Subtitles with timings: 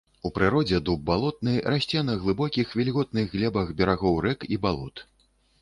[0.27, 5.07] У прыродзе дуб балотны расце на глыбокіх, вільготных глебах берагоў рэк і балот.